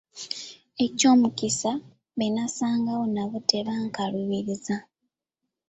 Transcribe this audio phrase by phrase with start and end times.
[0.85, 1.71] Eky'omukisa,
[2.17, 4.77] be nnasangawo nabo tebankaluubiriza.